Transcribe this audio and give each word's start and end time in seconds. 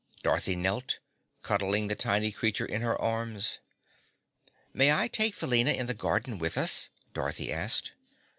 Dorothy 0.23 0.55
knelt, 0.55 0.97
cuddling 1.43 1.85
the 1.87 1.93
tiny 1.93 2.31
creature 2.31 2.65
in 2.65 2.81
her 2.81 2.99
arms. 2.99 3.59
"May 4.73 4.91
I 4.91 5.07
take 5.07 5.35
Felina 5.35 5.73
in 5.73 5.85
the 5.85 5.93
garden 5.93 6.39
with 6.39 6.57
us?" 6.57 6.89
Dorothy 7.13 7.53
asked. 7.53 7.91